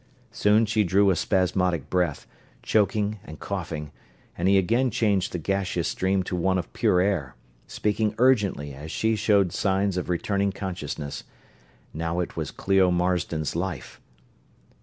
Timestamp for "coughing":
3.39-3.91